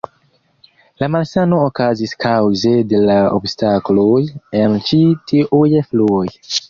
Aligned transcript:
La 1.01 1.09
malsano 1.15 1.59
okazis 1.65 2.15
kaŭze 2.25 2.71
de 2.95 3.01
la 3.11 3.17
obstakloj 3.41 4.23
en 4.63 4.79
ĉi 4.89 5.03
tiuj 5.33 5.71
fluoj. 5.93 6.27